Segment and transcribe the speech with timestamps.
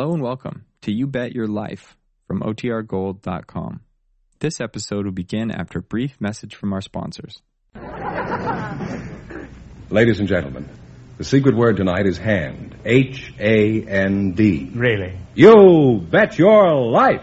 [0.00, 1.94] Hello and welcome to You Bet Your Life
[2.26, 3.80] from OTRGold.com.
[4.38, 7.42] This episode will begin after a brief message from our sponsors.
[9.90, 10.70] Ladies and gentlemen,
[11.18, 12.76] the secret word tonight is hand.
[12.82, 14.70] H A N D.
[14.74, 15.18] Really?
[15.34, 17.20] You bet your life.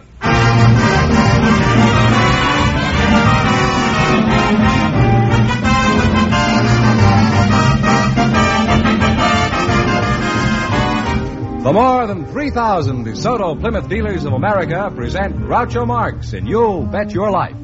[11.68, 17.12] The more than 3,000 DeSoto Plymouth dealers of America present Groucho Marx in You'll Bet
[17.12, 17.58] Your Life,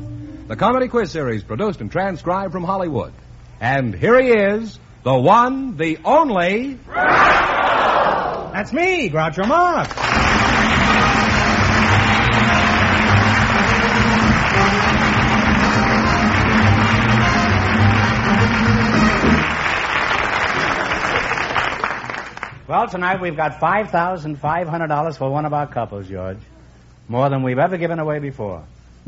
[0.49, 3.13] the comedy quiz series produced and transcribed from Hollywood.
[3.61, 6.77] And here he is, the one, the only.
[6.85, 10.12] That's me, Groucho Marx.
[22.73, 26.39] Well, tonight we've got $5,500 for one of our couples, George.
[27.07, 28.63] More than we've ever given away before.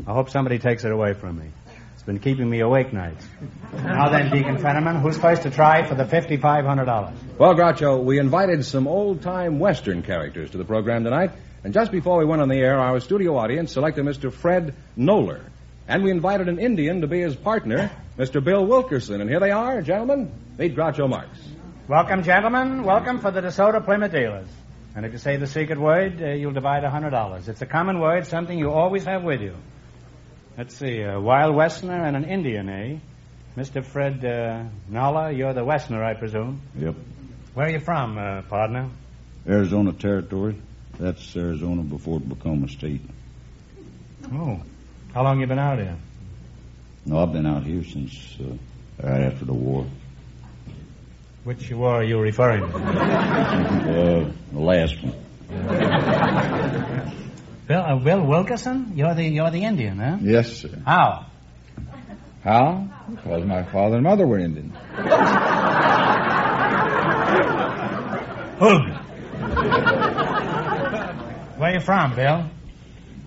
[0.06, 1.46] I hope somebody takes it away from me.
[1.94, 3.26] It's been keeping me awake nights.
[3.72, 7.12] now then, Deacon Fenneman, who's first to try for the $5,500?
[7.38, 11.32] Well, Groucho, we invited some old time Western characters to the program tonight,
[11.64, 14.32] and just before we went on the air, our studio audience selected Mr.
[14.32, 15.42] Fred Noller.
[15.88, 18.44] And we invited an Indian to be his partner, Mr.
[18.44, 19.20] Bill Wilkerson.
[19.20, 20.30] And here they are, gentlemen.
[20.56, 21.36] Meet Groucho Marx.
[21.88, 22.82] Welcome, gentlemen.
[22.82, 24.48] Welcome for the DeSoto Plymouth dealers.
[24.96, 27.46] And if you say the secret word, uh, you'll divide a $100.
[27.46, 29.54] It's a common word, something you always have with you.
[30.58, 32.96] Let's see, a wild Westerner and an Indian, eh?
[33.56, 33.84] Mr.
[33.84, 36.60] Fred uh, Nala, you're the Westerner, I presume.
[36.76, 36.96] Yep.
[37.54, 38.90] Where are you from, uh, partner?
[39.46, 40.60] Arizona Territory.
[40.98, 43.02] That's Arizona before it became a state.
[44.32, 44.60] Oh.
[45.14, 45.96] How long you been out here?
[47.04, 49.86] No, I've been out here since uh, right after the war.
[51.46, 52.76] Which war are you referring to?
[52.76, 55.14] Uh, the last one.
[57.68, 58.94] Bill, uh, Bill Wilkerson?
[58.96, 60.16] You're the, you're the Indian, huh?
[60.22, 60.76] Yes, sir.
[60.84, 61.26] How?
[62.42, 62.88] How?
[63.08, 64.70] Because my father and mother were Indian.
[71.58, 72.50] Where you from, Bill?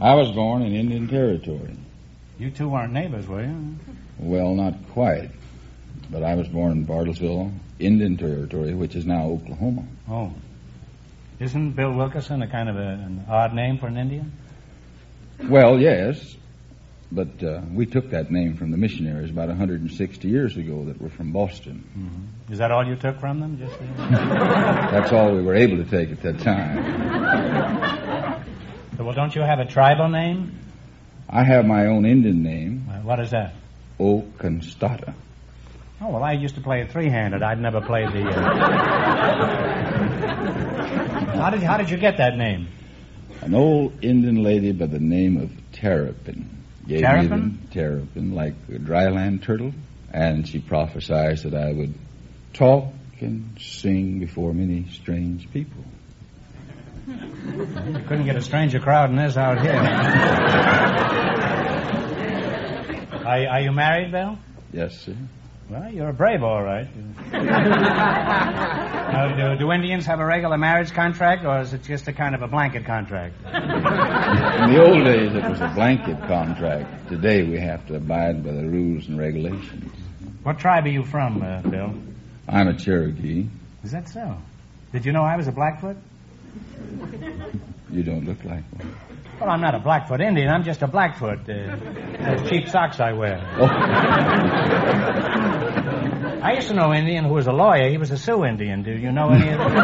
[0.02, 1.78] I was born in Indian Territory.
[2.38, 3.78] You two weren't neighbors, were you?
[4.18, 5.32] Well, not quite.
[6.10, 9.86] But I was born in Bartlesville, Indian Territory, which is now Oklahoma.
[10.10, 10.34] Oh.
[11.40, 14.32] Isn't Bill Wilkerson a kind of a, an odd name for an Indian?
[15.48, 16.36] Well, yes.
[17.12, 21.10] But uh, we took that name from the missionaries about 160 years ago that were
[21.10, 21.84] from Boston.
[21.98, 22.54] Mm-hmm.
[22.54, 23.58] Is that all you took from them?
[23.58, 28.44] Just That's all we were able to take at that time.
[28.98, 30.60] So, well, don't you have a tribal name?
[31.30, 33.54] I have my own Indian name, Uh, what is that?
[34.00, 35.14] Oconostota.
[36.02, 37.44] Oh, well, I used to play it three-handed.
[37.44, 38.22] I'd never played the.
[38.22, 38.56] Uh...
[41.40, 42.70] how did you, how did you get that name?
[43.42, 46.64] An old Indian lady by the name of Terrapin.
[46.88, 47.46] Gave Terrapin?
[47.46, 49.74] Me the terrapin, like a dryland turtle.
[50.12, 51.94] And she prophesied that I would
[52.54, 55.84] talk and sing before many strange people.
[57.08, 59.74] You couldn't get a stranger crowd in this out here.
[63.26, 64.38] are, are you married, Bill?
[64.72, 65.16] Yes, sir.
[65.70, 66.88] Well, you're a brave, all right.
[69.12, 72.34] now, do, do Indians have a regular marriage contract, or is it just a kind
[72.34, 73.36] of a blanket contract?
[73.46, 77.10] In the old days, it was a blanket contract.
[77.10, 79.92] Today, we have to abide by the rules and regulations.
[80.42, 81.94] What tribe are you from, uh, Bill?
[82.48, 83.46] I'm a Cherokee.
[83.84, 84.38] Is that so?
[84.92, 85.98] Did you know I was a Blackfoot?
[87.92, 88.96] You don't look like one.
[89.40, 90.50] Well, I'm not a Blackfoot Indian.
[90.50, 91.50] I'm just a Blackfoot.
[91.50, 91.78] Uh,
[92.36, 93.40] those cheap socks I wear.
[93.58, 93.66] Oh,
[96.44, 97.90] I used to know an Indian who was a lawyer.
[97.90, 98.84] He was a Sioux Indian.
[98.84, 99.76] Do you know any of them?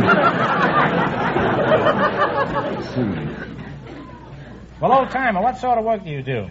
[4.81, 6.47] well, old timer, what sort of work do you do?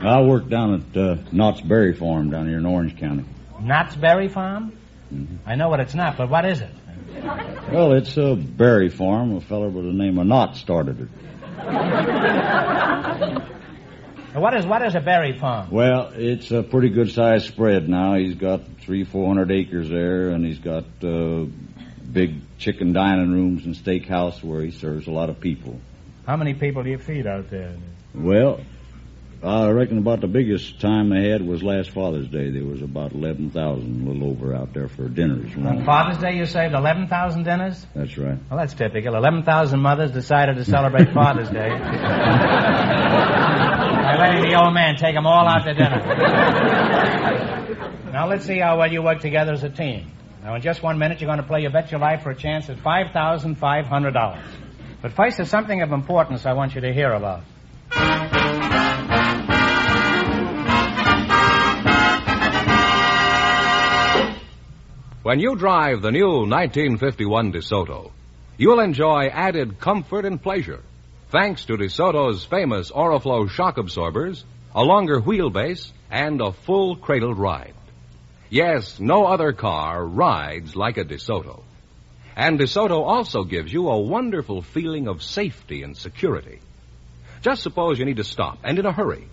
[0.00, 3.24] I work down at uh, Knott's Berry Farm down here in Orange County.
[3.60, 4.72] Knott's Berry Farm?
[5.12, 5.48] Mm-hmm.
[5.48, 6.70] I know what it's not, but what is it?
[7.72, 9.34] Well, it's a berry farm.
[9.36, 11.08] A fellow by the name of Knott started it.
[14.34, 15.70] What is what is a berry farm?
[15.70, 18.14] Well, it's a pretty good sized spread now.
[18.14, 21.46] He's got three, four hundred acres there, and he's got uh,
[22.12, 25.80] big chicken dining rooms and steakhouse where he serves a lot of people.
[26.26, 27.74] How many people do you feed out there?
[28.14, 28.60] Well,
[29.42, 32.50] I reckon about the biggest time they had was last Father's Day.
[32.50, 35.52] There was about 11,000, a little over out there for dinners.
[35.56, 37.86] On Father's Day, you saved 11,000 dinners?
[37.94, 38.36] That's right.
[38.50, 39.14] Well, that's typical.
[39.14, 41.68] 11,000 mothers decided to celebrate Father's Day.
[44.08, 46.00] By letting the old man take them all out to dinner.
[48.12, 50.10] now, let's see how well you work together as a team.
[50.42, 52.36] Now, in just one minute, you're going to play You Bet Your Life for a
[52.36, 54.42] chance at $5,500.
[55.00, 57.44] But first, there's something of importance I want you to hear about.
[65.28, 68.12] When you drive the new 1951 DeSoto,
[68.56, 70.80] you'll enjoy added comfort and pleasure
[71.28, 74.42] thanks to DeSoto's famous Oriflow shock absorbers,
[74.74, 77.74] a longer wheelbase, and a full cradled ride.
[78.48, 81.60] Yes, no other car rides like a DeSoto.
[82.34, 86.60] And DeSoto also gives you a wonderful feeling of safety and security.
[87.42, 89.28] Just suppose you need to stop, and in a hurry.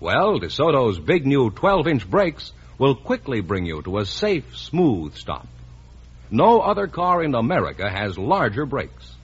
[0.00, 5.14] Well, DeSoto's big new 12 inch brakes will quickly bring you to a safe, smooth
[5.14, 5.46] stop.
[6.30, 9.14] No other car in America has larger brakes.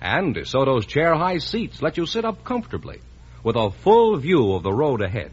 [0.00, 3.00] And DeSoto's chair high seats let you sit up comfortably
[3.42, 5.32] with a full view of the road ahead.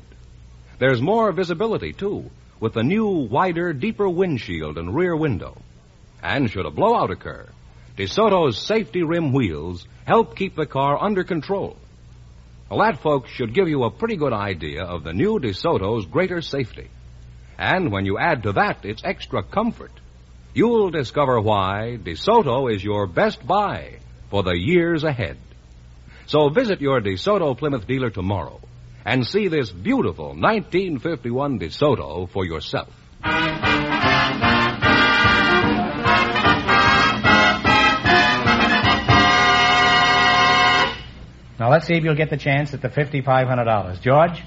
[0.80, 2.30] There's more visibility, too,
[2.60, 5.62] with the new, wider, deeper windshield and rear window.
[6.24, 7.48] And should a blowout occur,
[7.98, 11.78] DeSoto's safety rim wheels help keep the car under control.
[12.70, 16.42] Well, that, folks, should give you a pretty good idea of the new DeSoto's greater
[16.42, 16.90] safety.
[17.62, 19.92] And when you add to that its extra comfort,
[20.52, 24.00] you'll discover why DeSoto is your best buy
[24.32, 25.38] for the years ahead.
[26.26, 28.60] So visit your DeSoto Plymouth dealer tomorrow
[29.06, 32.90] and see this beautiful 1951 DeSoto for yourself.
[41.60, 44.02] Now, let's see if you'll get the chance at the $5,500.
[44.02, 44.42] George?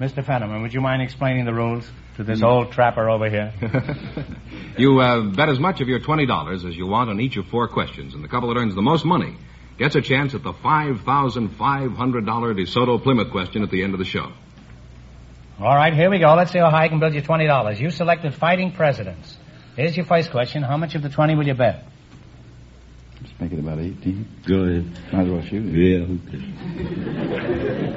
[0.00, 0.24] Mr.
[0.24, 3.52] Fenneman, would you mind explaining the rules to this old trapper over here?
[4.78, 7.68] You uh, bet as much of your $20 as you want on each of four
[7.68, 9.36] questions, and the couple that earns the most money
[9.78, 14.32] gets a chance at the $5,500 DeSoto Plymouth question at the end of the show.
[15.60, 16.34] All right, here we go.
[16.34, 17.80] Let's see how high I can build you $20.
[17.80, 19.36] You selected fighting presidents.
[19.76, 20.62] Here's your first question.
[20.62, 21.84] How much of the 20 will you bet?
[23.32, 24.26] Let's make it about 18.
[24.46, 24.84] Go ahead.
[25.12, 25.74] Might as well shoot it.
[25.74, 26.38] Yeah, okay.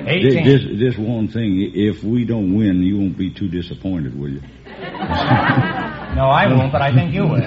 [0.07, 0.43] 18.
[0.45, 4.41] This, this one thing, if we don't win, you won't be too disappointed, will you?
[6.15, 7.43] No, I won't, but I think you will.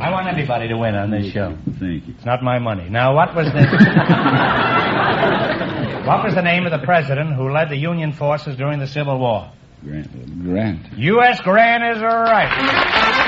[0.00, 1.54] I want everybody to win on this show.
[1.78, 2.14] Thank you.
[2.14, 2.88] It's not my money.
[2.88, 3.52] Now, what was the...
[6.06, 9.18] what was the name of the president who led the Union forces during the Civil
[9.18, 9.52] War?
[9.84, 10.42] Grant.
[10.42, 10.86] Grant.
[10.96, 11.42] U.S.
[11.42, 13.18] Grant is right.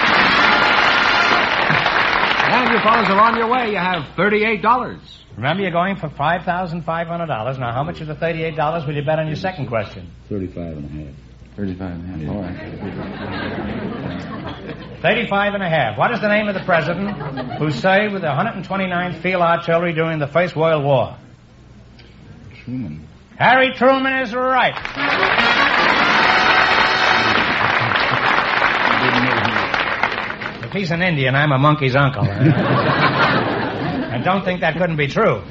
[2.54, 3.70] And you fellas are on your way.
[3.72, 5.00] You have $38.
[5.36, 7.58] Remember, you're going for $5,500.
[7.58, 10.08] Now, how much of the $38 will you bet on your second question?
[10.28, 11.12] 35 and a half.
[11.56, 12.36] 35 and a half.
[12.36, 12.56] All right.
[15.02, 15.98] 35 and a half.
[15.98, 17.18] What is the name of the president
[17.58, 21.16] who served with the 129th Field Artillery during the First World War?
[22.64, 23.08] Truman.
[23.36, 24.74] Harry Truman is right.
[30.74, 32.24] He's an Indian, I'm a monkey's uncle.
[32.28, 35.42] I don't think that couldn't be true.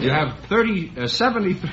[0.00, 1.60] You have 30, uh, 73.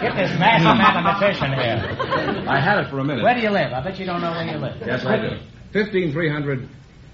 [0.00, 2.46] Get this master mathematician here.
[2.48, 3.22] I had it for a minute.
[3.24, 3.72] Where do you live?
[3.72, 4.76] I bet you don't know where you live.
[4.86, 5.38] Yes, I do.
[5.72, 6.68] 15300.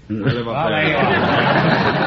[0.09, 2.03] I live up Well, there you there.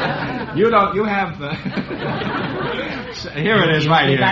[0.51, 0.57] are.
[0.57, 1.55] You don't, you have, uh,
[3.39, 4.23] here it is right here.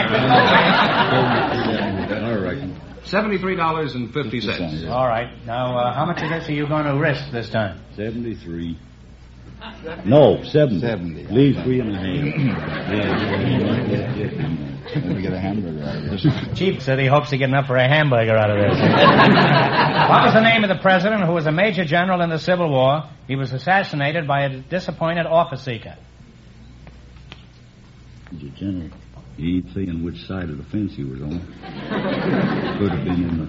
[2.24, 2.60] All right.
[3.04, 4.89] $73.50.
[4.89, 5.45] All right.
[5.45, 7.81] Now, uh, how much of this are you going to risk this time?
[7.95, 8.78] 73.
[10.06, 10.80] No, 70.
[10.80, 11.28] 70.
[11.28, 12.06] Leave three and a half.
[14.95, 16.26] Let me get a hamburger out of this.
[16.57, 18.80] Chief said he hopes to get enough for a hamburger out of this.
[18.80, 22.69] what was the name of the president who was a major general in the Civil
[22.69, 23.04] War?
[23.28, 25.95] He was assassinated by a disappointed office seeker.
[28.33, 28.54] Mr.
[28.56, 28.90] General,
[29.38, 31.40] he ain't saying which side of the fence he was on.
[32.80, 33.48] Could have been in the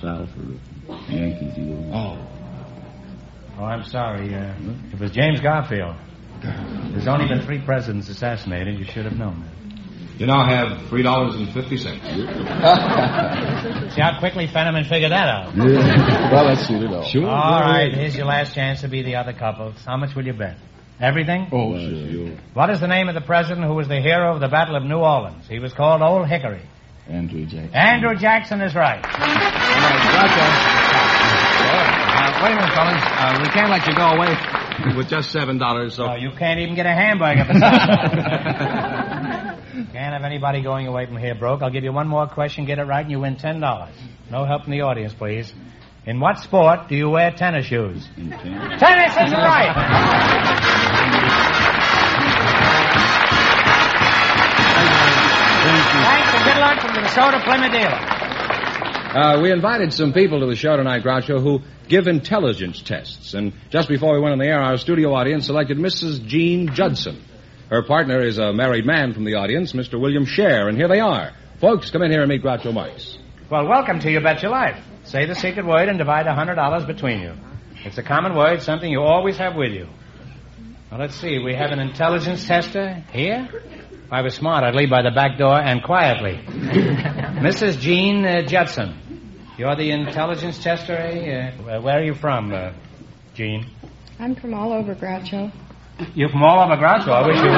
[0.00, 0.42] South or
[0.94, 1.92] the Yankees he was on.
[1.94, 2.18] Oh.
[3.58, 4.32] Oh, I'm sorry.
[4.34, 4.54] Uh,
[4.92, 5.96] it was James Garfield.
[6.42, 8.78] There's only been three presidents assassinated.
[8.78, 9.54] You should have known that.
[10.20, 11.52] You now have $3.50.
[13.94, 15.54] See how quickly Fenneman figured that out.
[15.56, 17.06] well, let's shoot it off.
[17.10, 17.28] Sure.
[17.28, 19.76] All right, here's your last chance to be the other couples.
[19.86, 20.56] How much will you bet?
[21.00, 21.46] Everything?
[21.52, 22.10] Oh, sure.
[22.10, 22.36] sure.
[22.54, 24.82] What is the name of the president who was the hero of the Battle of
[24.82, 25.46] New Orleans?
[25.48, 26.62] He was called Old Hickory.
[27.08, 27.74] Andrew Jackson.
[27.74, 29.02] Andrew Jackson is right.
[32.20, 33.02] Uh, wait a minute, fellas.
[33.02, 34.36] Uh, we can't let you go away
[34.96, 36.04] with just $7, so.
[36.04, 37.44] Oh, you can't even get a hamburger.
[39.92, 41.62] can't have anybody going away from here broke.
[41.62, 42.66] I'll give you one more question.
[42.66, 43.94] Get it right, and you win ten dollars.
[44.30, 45.52] No help from the audience, please.
[46.06, 48.06] In what sport do you wear tennis shoes?
[48.16, 48.78] In ten.
[48.78, 50.74] Tennis is right.
[56.44, 58.18] Good from the DeSoto Plymouth dealer.
[59.18, 63.34] Uh, we invited some people to the show tonight, Groucho, who give intelligence tests.
[63.34, 66.24] And just before we went on the air, our studio audience selected Mrs.
[66.24, 67.20] Jean Judson.
[67.70, 70.00] Her partner is a married man from the audience, Mr.
[70.00, 71.32] William Scher, and here they are.
[71.60, 73.18] Folks, come in here and meet Groucho Marx.
[73.50, 74.80] Well, welcome to You Bet Your Life.
[75.04, 77.34] Say the secret word and divide a $100 between you.
[77.84, 79.88] It's a common word, something you always have with you.
[80.90, 81.38] Well, let's see.
[81.38, 83.48] We have an intelligence tester here.
[84.08, 86.40] If I was smart, I'd leave by the back door and quietly.
[86.46, 87.78] Mrs.
[87.78, 88.96] Jean uh, Judson.
[89.58, 91.50] You're the intelligence tester, eh?
[91.50, 92.72] Uh, where are you from, uh,
[93.34, 93.66] Jean?
[94.18, 95.52] I'm from all over Groucho.
[96.14, 97.10] You're from all over Groucho.
[97.12, 97.50] I wish you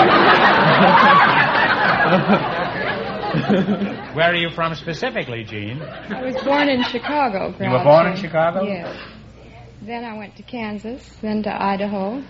[4.11, 4.15] were.
[4.17, 5.81] Where are you from specifically, Jean?
[5.81, 7.65] I was born in Chicago, Groucho.
[7.65, 8.65] You were born in Chicago?
[8.65, 8.97] Yes.
[9.83, 12.25] Then I went to Kansas, then to Idaho,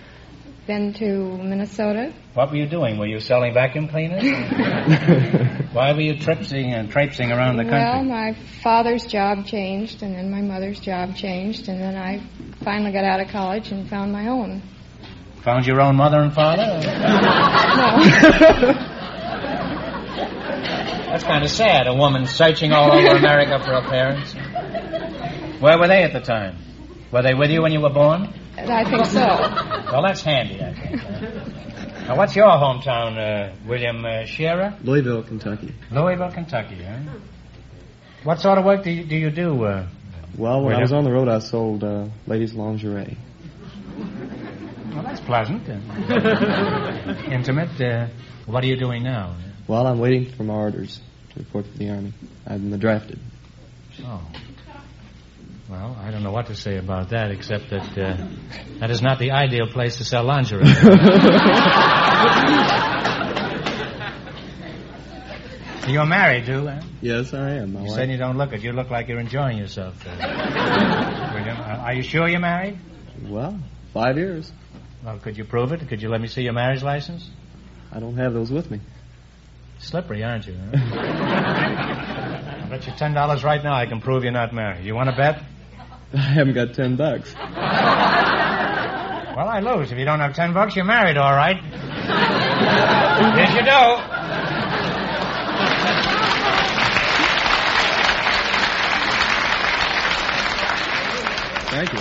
[0.71, 2.13] then to Minnesota.
[2.33, 2.97] What were you doing?
[2.97, 4.23] Were you selling vacuum cleaners?
[5.73, 7.79] Why were you tripsing and traipsing around the country?
[7.79, 12.21] Well, my father's job changed, and then my mother's job changed, and then I
[12.63, 14.61] finally got out of college and found my own.
[15.43, 16.63] Found your own mother and father?
[17.71, 18.87] No.
[21.11, 24.33] That's kind of sad, a woman searching all over America for her parents.
[25.61, 26.57] Where were they at the time?
[27.11, 28.33] Were they with you when you were born?
[28.57, 29.80] I think so.
[29.91, 31.01] Well, that's handy, I think.
[31.01, 32.07] huh?
[32.07, 34.75] Now, what's your hometown, uh, William uh, Shearer?
[34.83, 35.73] Louisville, Kentucky.
[35.91, 36.97] Louisville, Kentucky, huh?
[38.23, 39.15] What sort of work do you do?
[39.15, 39.87] You do uh,
[40.37, 43.17] Well, when I was on the road, I sold uh, ladies' lingerie.
[44.93, 45.67] well, that's pleasant.
[45.69, 47.79] uh, intimate.
[47.81, 48.07] Uh,
[48.45, 49.35] what are you doing now?
[49.67, 50.99] Well, I'm waiting for my orders
[51.33, 52.13] to report to the Army.
[52.47, 53.19] I've been drafted.
[54.03, 54.21] Oh.
[55.71, 58.17] Well, I don't know what to say about that, except that uh,
[58.81, 60.65] that is not the ideal place to sell lingerie.
[65.87, 66.79] You're married, too, eh?
[67.01, 67.73] Yes, I am.
[67.73, 67.95] My You wife.
[67.95, 68.61] said you don't look it.
[68.61, 69.95] You look like you're enjoying yourself.
[70.05, 70.11] Uh,
[71.33, 72.77] William, uh, are you sure you're married?
[73.27, 73.59] Well,
[73.93, 74.51] five years.
[75.03, 75.87] Well, could you prove it?
[75.89, 77.27] Could you let me see your marriage license?
[77.91, 78.79] I don't have those with me.
[79.79, 80.55] Slippery, aren't you?
[80.55, 80.77] Huh?
[82.61, 84.85] I'll bet you ten dollars right now I can prove you're not married.
[84.85, 85.41] You want to bet?
[86.13, 87.33] I haven't got ten bucks.
[87.35, 87.47] Well,
[89.47, 89.91] I lose.
[89.91, 91.57] If you don't have ten bucks, you're married, all right.
[93.37, 94.21] yes, you do.
[101.71, 101.99] Thank you.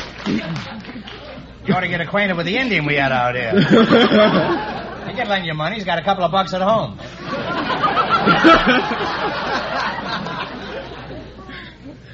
[1.66, 4.76] You ought to get acquainted with the Indian we had out here.
[5.10, 5.74] He can lend you money.
[5.74, 6.96] He's got a couple of bucks at home.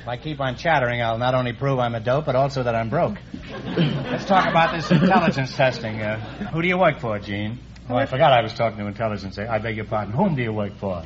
[0.06, 2.76] If I keep on chattering, I'll not only prove I'm a dope, but also that
[2.76, 3.18] I'm broke.
[3.76, 6.00] Let's talk about this intelligence testing.
[6.00, 6.20] Uh,
[6.52, 7.58] who do you work for, Jean?
[7.90, 9.36] Oh, I forgot I was talking to intelligence.
[9.36, 10.14] I beg your pardon.
[10.14, 11.02] Whom do you work for?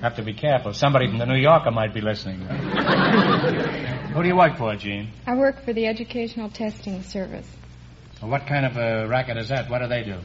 [0.00, 0.72] Have to be careful.
[0.72, 2.40] Somebody from the New Yorker might be listening.
[4.14, 5.12] Who do you work for, Jean?
[5.26, 7.46] I work for the Educational Testing Service.
[8.22, 9.68] Well, what kind of a racket is that?
[9.68, 10.18] What do they do?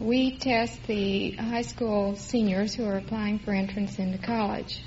[0.00, 4.80] We test the high school seniors who are applying for entrance into college.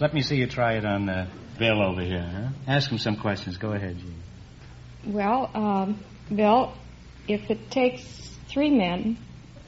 [0.00, 2.22] Let me see you try it on uh, Bill over here.
[2.22, 2.48] Huh?
[2.66, 3.56] Ask him some questions.
[3.56, 5.12] Go ahead, Jean.
[5.12, 5.98] Well, um,
[6.34, 6.72] Bill,
[7.26, 8.02] if it takes
[8.48, 9.18] three men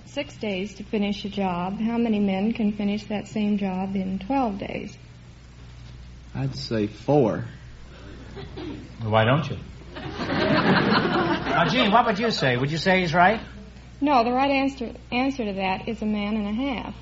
[0.06, 4.18] six days to finish a job, how many men can finish that same job in
[4.18, 4.96] 12 days?
[6.34, 7.44] I'd say four.
[9.00, 9.56] Well, why don't you?
[9.94, 12.56] now, Jean, what would you say?
[12.56, 13.40] Would you say he's right?
[14.00, 16.94] No, the right answer, answer to that is a man and a half.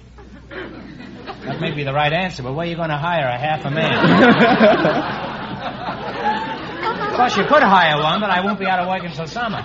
[0.51, 3.65] That may be the right answer, but where are you going to hire a half
[3.65, 3.95] a man?
[7.11, 9.63] of course, you could hire one, but I won't be out of work until summer.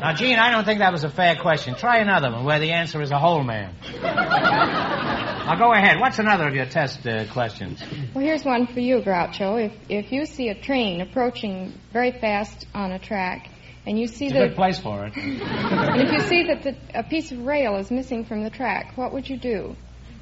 [0.00, 1.74] now, Jean, I don't think that was a fair question.
[1.74, 3.74] Try another one where the answer is a whole man.
[4.02, 5.98] Now, go ahead.
[5.98, 7.82] What's another of your test uh, questions?
[8.14, 9.64] Well, here's one for you, Groucho.
[9.66, 13.48] If, if you see a train approaching very fast on a track,
[13.86, 15.14] and you see It's a good place for it.
[15.16, 18.96] and if you see that the, a piece of rail is missing from the track,
[18.96, 19.76] what would you do?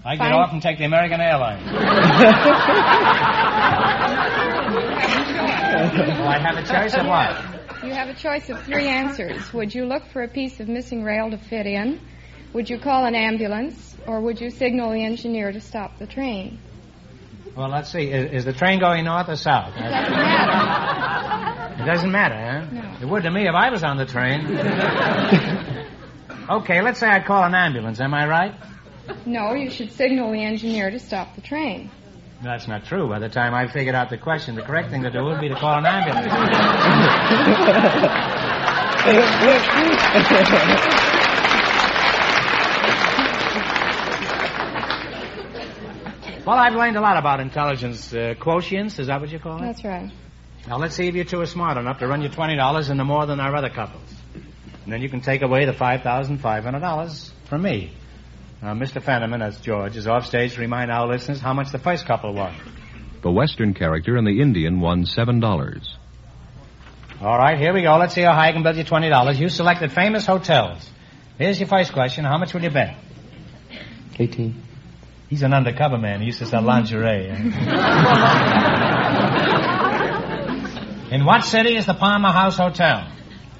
[0.04, 1.64] I get off and take the American Airlines.
[6.20, 7.84] I have a choice of what?
[7.84, 9.52] You have a choice of three answers.
[9.52, 12.00] Would you look for a piece of missing rail to fit in?
[12.52, 13.96] Would you call an ambulance?
[14.06, 16.58] Or would you signal the engineer to stop the train?
[17.56, 18.04] Well, let's see.
[18.04, 19.74] Is, is the train going north or south?
[19.74, 21.17] Doesn't matter.
[21.88, 22.66] It doesn't matter, huh?
[22.70, 22.96] No.
[23.00, 24.44] It would to me if I was on the train.
[26.50, 27.98] okay, let's say I call an ambulance.
[27.98, 28.54] Am I right?
[29.24, 31.90] No, you should signal the engineer to stop the train.
[32.42, 33.08] That's not true.
[33.08, 35.48] By the time I figured out the question, the correct thing to do would be
[35.48, 36.28] to call an ambulance.
[46.46, 48.98] Well, I've learned a lot about intelligence uh, quotients.
[48.98, 49.66] Is that what you call it?
[49.66, 50.10] That's right.
[50.68, 53.24] Now, let's see if you two are smart enough to run you $20 into more
[53.24, 54.14] than our other couples.
[54.84, 57.94] And then you can take away the $5,500 from me.
[58.60, 59.02] Now, Mr.
[59.02, 62.34] Fenneman, that's George, is off stage to remind our listeners how much the first couple
[62.34, 62.54] won.
[63.22, 65.88] The Western character and the Indian won $7.
[67.22, 67.96] All right, here we go.
[67.96, 69.38] Let's see how high I can build you $20.
[69.38, 70.86] You selected famous hotels.
[71.38, 72.26] Here's your first question.
[72.26, 72.94] How much will you bet?
[74.18, 74.62] 18.
[75.30, 76.20] He's an undercover man.
[76.20, 77.30] He used to sell lingerie.
[81.10, 83.10] In what city is the Palmer House Hotel?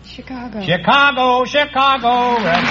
[0.05, 0.61] Chicago.
[0.61, 2.45] Chicago, Chicago.
[2.45, 2.65] Red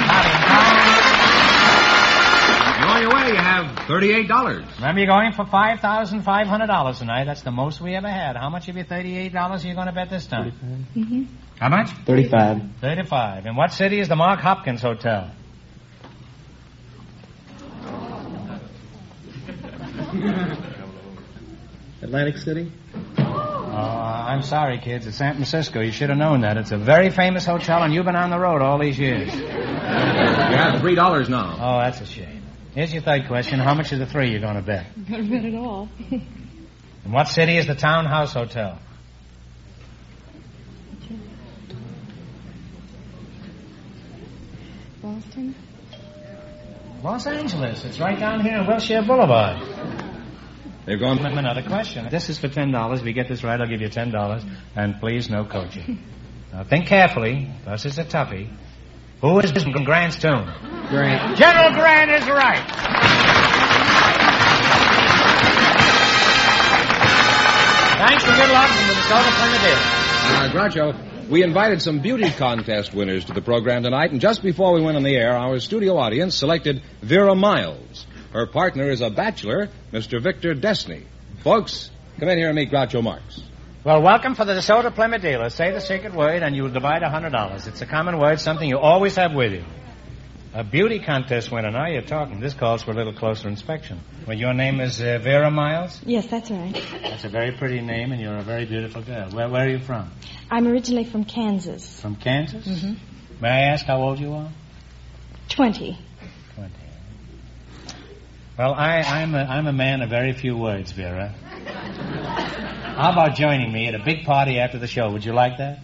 [2.77, 3.29] You're on your way.
[3.29, 4.75] You have $38.
[4.77, 7.25] Remember, you're going for $5,500 tonight.
[7.25, 8.35] That's the most we ever had.
[8.37, 10.51] How much of your $38 are you going to bet this time?
[10.51, 11.23] hmm
[11.59, 11.89] How much?
[12.05, 12.61] 35.
[12.79, 13.47] 35.
[13.47, 15.31] In what city is the Mark Hopkins Hotel?
[22.03, 22.71] Atlantic City?
[23.77, 25.05] Oh, I'm sorry, kids.
[25.05, 25.81] It's San Francisco.
[25.81, 26.57] You should have known that.
[26.57, 29.31] It's a very famous hotel, and you've been on the road all these years.
[29.35, 31.57] You have $3 now.
[31.61, 32.41] Oh, that's a shame.
[32.73, 33.59] Here's your third question.
[33.59, 34.87] How much of the three you're going to bet?
[34.97, 35.89] Better bet it all.
[36.11, 38.79] In what city is the Townhouse Hotel?
[45.03, 45.55] Boston.
[47.03, 47.85] Los Angeles.
[47.85, 50.06] It's right down here on Wilshire Boulevard.
[50.87, 51.19] They've gone.
[51.19, 52.07] Another question.
[52.09, 53.01] This is for ten dollars.
[53.01, 54.41] If you get this right, I'll give you ten dollars.
[54.73, 56.01] And please, no coaching.
[56.53, 57.51] now think carefully.
[57.65, 58.49] This is a toughie.
[59.19, 60.45] Who is from Grant's tomb?
[60.87, 61.37] Grant.
[61.37, 62.63] General Grant is right.
[67.97, 69.79] Thanks and good luck from the Minnesota Primitive.
[70.23, 74.73] Uh, Groucho, we invited some beauty contest winners to the program tonight, and just before
[74.73, 78.06] we went on the air, our studio audience selected Vera Miles.
[78.33, 80.21] Her partner is a bachelor, Mr.
[80.21, 81.03] Victor Destiny.
[81.43, 83.41] Folks, come in here and meet Groucho Marx.
[83.83, 85.49] Well, welcome for the DeSoto Plymouth dealer.
[85.49, 87.67] Say the secret word and you'll divide a hundred dollars.
[87.67, 89.63] It's a common word, something you always have with you.
[90.53, 91.71] A beauty contest winner.
[91.71, 92.39] Now you're talking.
[92.39, 93.99] This calls for a little closer inspection.
[94.27, 96.01] Well, your name is uh, Vera Miles?
[96.05, 96.73] Yes, that's right.
[97.01, 99.29] That's a very pretty name, and you're a very beautiful girl.
[99.29, 100.11] Where, where are you from?
[100.49, 102.01] I'm originally from Kansas.
[102.01, 102.67] From Kansas?
[102.67, 102.93] Mm-hmm.
[103.41, 104.49] May I ask how old you are?
[105.49, 105.93] Twenty.
[105.93, 106.06] Twenty.
[108.57, 111.27] Well, I, I'm, a, I'm a man of very few words, Vera.
[111.29, 115.11] How about joining me at a big party after the show?
[115.11, 115.77] Would you like that?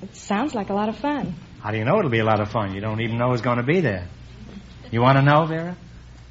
[0.00, 1.34] It sounds like a lot of fun.
[1.60, 2.74] How do you know it'll be a lot of fun?
[2.74, 4.08] You don't even know who's going to be there.
[4.90, 5.76] You want to know, Vera?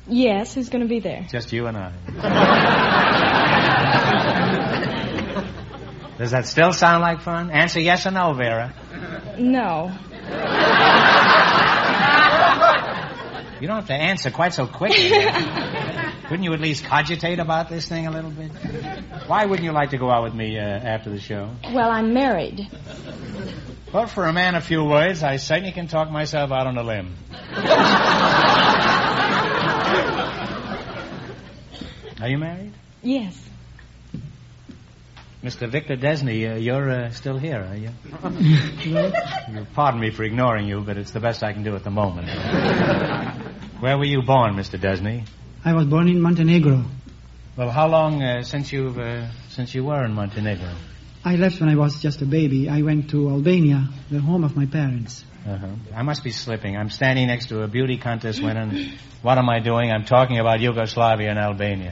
[0.07, 1.27] Yes, who's going to be there?
[1.29, 1.93] Just you and I.
[6.17, 7.51] Does that still sound like fun?
[7.51, 8.73] Answer yes or no, Vera.
[9.37, 9.91] No.
[13.63, 15.09] You don't have to answer quite so quickly.
[16.27, 18.51] Couldn't you at least cogitate about this thing a little bit?
[19.27, 21.49] Why wouldn't you like to go out with me uh, after the show?
[21.71, 22.67] Well, I'm married.
[23.93, 26.83] Well, for a man of few words, I certainly can talk myself out on a
[26.83, 27.15] limb.
[32.19, 32.73] Are you married?
[33.01, 33.41] Yes.
[35.41, 35.69] Mr.
[35.69, 37.91] Victor Desney, uh, you're uh, still here, are you?
[39.55, 41.91] You Pardon me for ignoring you, but it's the best I can do at the
[41.91, 42.27] moment.
[43.83, 44.79] Where were you born, Mr.
[44.79, 45.27] Desney?
[45.65, 46.85] I was born in Montenegro.
[47.57, 50.73] Well, how long uh, since you've uh, since you were in Montenegro?
[51.25, 52.69] I left when I was just a baby.
[52.69, 55.25] I went to Albania, the home of my parents.
[55.45, 55.67] Uh-huh.
[55.93, 56.77] I must be slipping.
[56.77, 58.61] I'm standing next to a beauty contest winner.
[58.61, 59.91] And what am I doing?
[59.91, 61.91] I'm talking about Yugoslavia and Albania.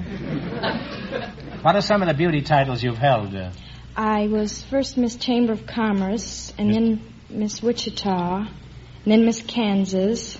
[1.62, 3.36] what are some of the beauty titles you've held?
[3.36, 3.51] Uh,
[3.97, 10.38] I was first Miss Chamber of Commerce, and then Miss Wichita, and then Miss Kansas,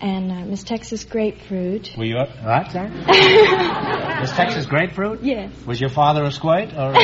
[0.00, 1.90] and uh, Miss Texas Grapefruit.
[1.96, 2.70] were you what?
[2.72, 2.88] Sorry?
[4.20, 5.22] Miss Texas grapefruit?
[5.22, 5.52] Yes.
[5.64, 6.94] Was your father a squirt or?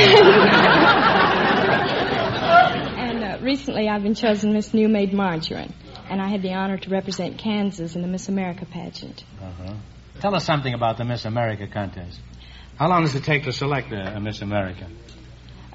[2.97, 5.73] And uh, recently I've been chosen Miss Nu-Maid Margarine,
[6.09, 9.23] and I had the honor to represent Kansas in the Miss America pageant.
[9.41, 9.73] Uh-huh.
[10.19, 12.19] Tell us something about the Miss America contest.
[12.77, 14.87] How long does it take to select a, a Miss America?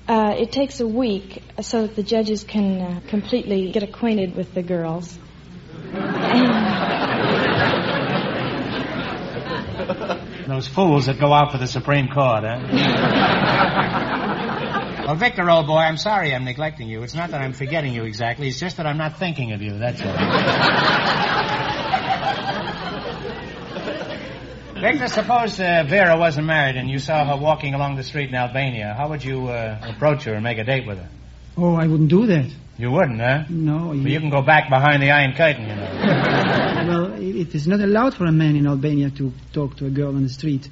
[0.08, 4.52] Uh, it takes a week so that the judges can uh, completely get acquainted with
[4.54, 5.18] the girls.
[10.60, 12.60] Those fools that go out for the Supreme Court, huh?
[15.06, 17.02] well, Victor, old boy, I'm sorry I'm neglecting you.
[17.02, 18.46] It's not that I'm forgetting you exactly.
[18.46, 19.78] It's just that I'm not thinking of you.
[19.78, 20.12] That's all.
[24.82, 28.34] Victor, suppose uh, Vera wasn't married and you saw her walking along the street in
[28.34, 28.92] Albania.
[28.94, 31.08] How would you uh, approach her and make a date with her?
[31.56, 32.50] Oh, I wouldn't do that.
[32.76, 33.44] You wouldn't, huh?
[33.48, 33.86] No.
[33.86, 36.24] Well, you can go back behind the Iron Curtain, you know.
[37.40, 39.90] well, it it is not allowed for a man in Albania to talk to a
[39.90, 40.68] girl on the street.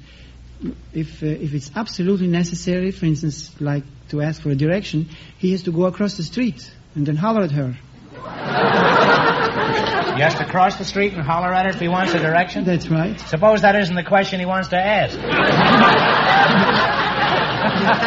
[0.93, 5.51] if uh, if it's absolutely necessary, for instance, like to ask for a direction, he
[5.51, 7.77] has to go across the street and then holler at her.
[10.15, 12.65] He has to cross the street and holler at her if he wants a direction?
[12.65, 13.17] That's right.
[13.19, 15.17] Suppose that isn't the question he wants to ask.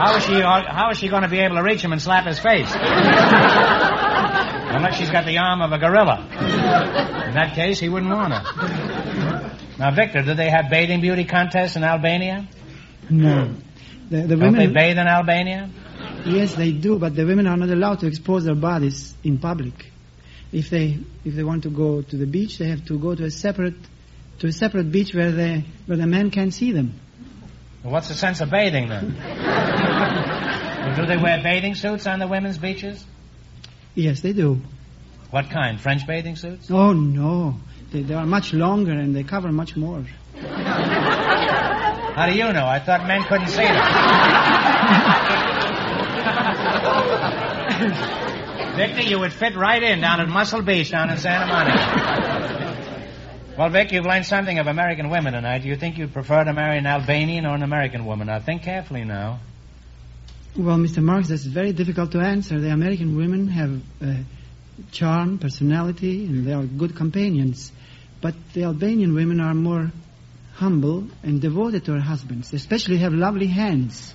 [0.00, 0.40] How is she?
[0.40, 2.72] How is she going to be able to reach him and slap his face?
[4.72, 6.26] Unless she's got the arm of a gorilla.
[7.26, 9.56] In that case, he wouldn't want her.
[9.78, 12.48] Now, Victor, do they have bathing beauty contests in Albania?
[13.10, 13.54] No.
[14.08, 15.68] The, the Don't they bathe in Albania?
[16.24, 19.92] yes, they do, but the women are not allowed to expose their bodies in public.
[20.50, 23.24] If they if they want to go to the beach, they have to go to
[23.24, 23.76] a separate
[24.38, 26.94] to a separate beach where the where the men can't see them.
[27.82, 29.16] Well, what's the sense of bathing then?
[30.80, 33.04] Well, do they wear bathing suits on the women's beaches?
[33.94, 34.62] Yes, they do.
[35.30, 35.78] What kind?
[35.78, 36.70] French bathing suits?
[36.70, 37.56] Oh no,
[37.92, 40.02] they, they are much longer and they cover much more.
[40.40, 42.66] How do you know?
[42.66, 43.76] I thought men couldn't see them.
[48.76, 52.89] Victor, you would fit right in down at Muscle Beach down in Santa Monica.
[53.58, 55.62] Well, Vic, you've learned something of American women tonight.
[55.62, 58.28] Do you think you'd prefer to marry an Albanian or an American woman?
[58.28, 59.40] Now, think carefully now.
[60.56, 61.02] Well, Mr.
[61.02, 62.60] Marx, that's very difficult to answer.
[62.60, 64.14] The American women have uh,
[64.92, 67.72] charm, personality, and they are good companions.
[68.20, 69.90] But the Albanian women are more
[70.54, 72.50] humble and devoted to their husbands.
[72.50, 74.14] They especially have lovely hands.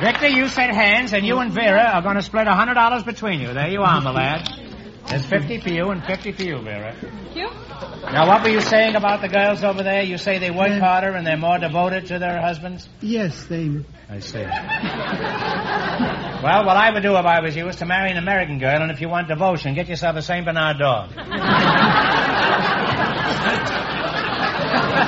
[0.00, 3.02] Victor, you said hands, and you and Vera are going to split a hundred dollars
[3.02, 3.52] between you.
[3.52, 4.48] There you are, my lad.
[5.08, 6.94] There's fifty for you and fifty for you, Vera.
[7.00, 7.50] Thank you.
[8.12, 10.02] Now, what were you saying about the girls over there?
[10.02, 12.88] You say they work harder and they're more devoted to their husbands?
[13.00, 13.84] Yes, they.
[14.08, 14.38] I see.
[14.38, 14.52] well,
[16.64, 18.92] what I would do if I was you is to marry an American girl, and
[18.92, 20.44] if you want devotion, get yourself a St.
[20.46, 21.10] Bernard dog.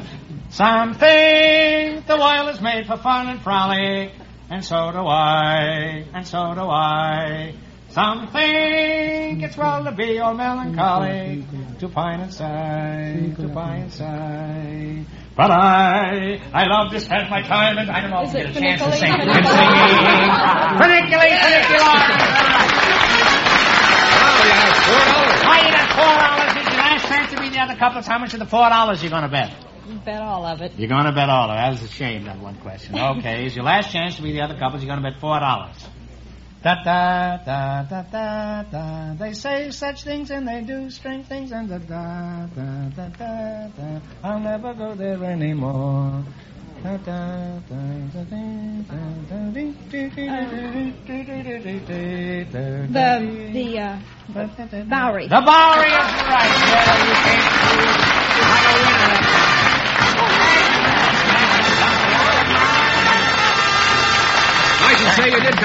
[0.49, 4.13] Some think the world is made for fun and frolic,
[4.49, 7.53] and so do I, and so do I.
[7.89, 11.45] Some think it's well to be all melancholy,
[11.79, 15.05] to pine and sigh, to pine and sigh.
[15.35, 18.39] But I, I love to spend my time, and I don't know if Is I
[18.39, 19.13] it get a chance to funiculi- sing.
[19.13, 19.27] funiculi?
[19.29, 20.31] I'm singing.
[20.81, 22.97] Funiculi, funiculi.
[24.17, 25.67] Now you have $4.
[25.67, 26.53] You four dollars.
[26.57, 28.05] It's your last chance to beat the other couples.
[28.07, 29.53] How much of the four dollars you gonna bet?
[30.05, 30.73] Bet all of it.
[30.77, 31.59] You're gonna bet all of it.
[31.59, 32.97] That was a shame, that one question.
[32.99, 34.83] Okay, it's your last chance to beat the other couples.
[34.83, 35.75] You're gonna bet four dollars.
[36.63, 39.13] Da da da da da da.
[39.13, 43.67] They say such things and they do strange things and da da da da da
[43.77, 43.99] da.
[44.23, 46.23] I'll never go there anymore.
[46.83, 47.77] Da da da
[48.13, 48.41] da da
[49.29, 49.51] da.
[49.53, 49.75] The
[53.53, 53.97] the uh,
[54.33, 55.27] the Bowery.
[55.27, 56.53] The Bowery is right.
[56.73, 57.45] Yeah, you can't.
[58.41, 59.46] I'm a winner.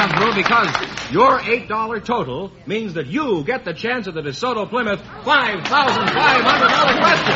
[0.03, 0.69] Come through because
[1.13, 7.35] your $8 total means that you get the chance at the DeSoto Plymouth $5,500 question.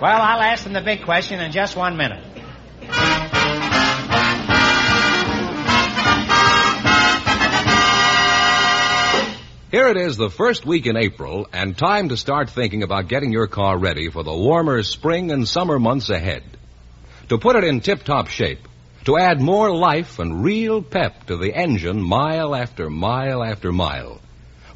[0.00, 2.29] Well, I'll ask them the big question in just one minute.
[9.70, 13.30] Here it is, the first week in April, and time to start thinking about getting
[13.30, 16.42] your car ready for the warmer spring and summer months ahead.
[17.28, 18.66] To put it in tip-top shape,
[19.04, 24.20] to add more life and real pep to the engine mile after mile after mile,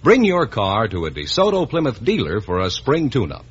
[0.05, 3.47] bring your car to a DeSoto Plymouth dealer for a spring tune-up.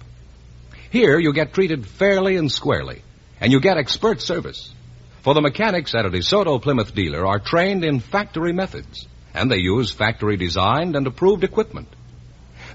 [0.91, 3.01] Here you get treated fairly and squarely,
[3.41, 4.73] and you get expert service.
[5.23, 9.57] For the mechanics at a DeSoto Plymouth dealer are trained in factory methods and they
[9.57, 11.87] use factory designed and approved equipment.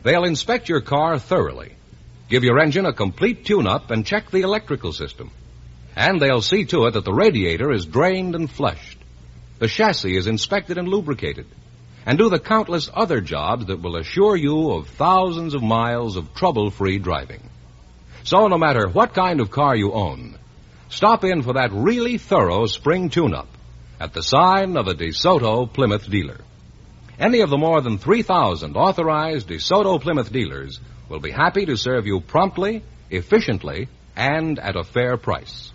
[0.02, 1.74] They'll inspect your car thoroughly,
[2.28, 5.30] give your engine a complete tune up, and check the electrical system.
[5.96, 8.98] And they'll see to it that the radiator is drained and flushed,
[9.58, 11.46] the chassis is inspected and lubricated,
[12.06, 16.34] and do the countless other jobs that will assure you of thousands of miles of
[16.34, 17.42] trouble free driving.
[18.24, 20.38] So, no matter what kind of car you own,
[20.88, 23.48] stop in for that really thorough spring tune up
[24.00, 26.38] at the sign of a DeSoto Plymouth dealer.
[27.18, 30.78] Any of the more than 3,000 authorized DeSoto Plymouth dealers
[31.08, 35.72] will be happy to serve you promptly, efficiently, and at a fair price.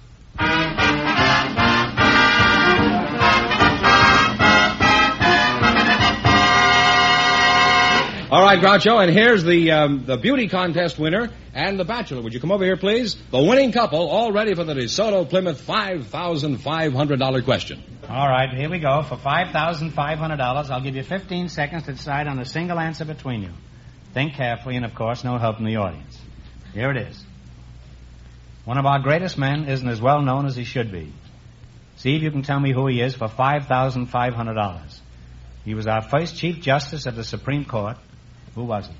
[8.32, 12.22] All right, Groucho, and here's the um, the beauty contest winner and the bachelor.
[12.22, 13.16] Would you come over here, please?
[13.32, 17.84] The winning couple, all ready for the DeSoto Plymouth five thousand five hundred dollar question.
[18.10, 19.02] All right, here we go.
[19.02, 23.52] For $5,500, I'll give you 15 seconds to decide on a single answer between you.
[24.14, 26.20] Think carefully, and of course, no help from the audience.
[26.74, 27.24] Here it is.
[28.66, 31.14] One of our greatest men isn't as well known as he should be.
[31.96, 35.00] See if you can tell me who he is for $5,500.
[35.64, 37.98] He was our first Chief Justice of the Supreme Court.
[38.56, 38.94] Who was he?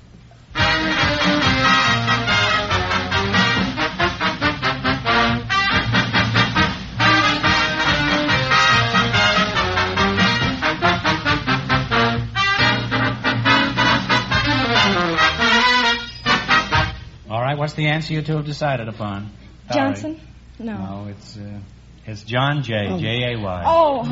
[17.74, 19.32] What's the answer you two have decided upon?
[19.72, 20.20] Johnson?
[20.60, 20.76] No.
[20.76, 21.58] No, it's uh,
[22.06, 23.00] it's John Jay, Oh.
[23.00, 23.62] J A Y.
[23.66, 24.02] Oh,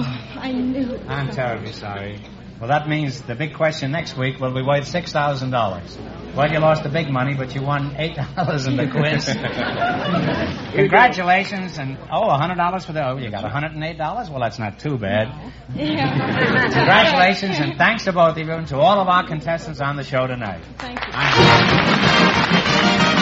[0.41, 1.03] I knew it.
[1.09, 2.19] I'm terribly sorry.
[2.59, 5.97] Well, that means the big question next week will be worth six thousand dollars.
[6.35, 9.27] Well, you lost the big money, but you won eight dollars in the quiz.
[10.75, 13.07] Congratulations, and oh, a hundred dollars for the.
[13.09, 14.29] Oh, you got hundred and eight dollars.
[14.29, 15.29] Well, that's not too bad.
[15.77, 16.69] Yeah.
[16.73, 20.03] Congratulations, and thanks to both of you, and to all of our contestants on the
[20.03, 20.63] show tonight.
[20.79, 20.99] Thank
[23.17, 23.22] you.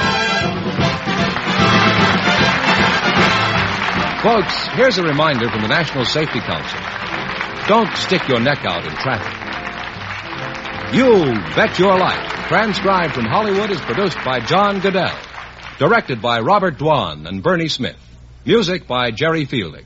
[4.23, 6.79] Folks, here's a reminder from the National Safety Council.
[7.67, 9.35] Don't stick your neck out in traffic.
[10.95, 15.13] You Bet Your Life, transcribed from Hollywood, is produced by John Guedel.
[15.79, 17.97] Directed by Robert Dwan and Bernie Smith.
[18.45, 19.85] Music by Jerry Fielding.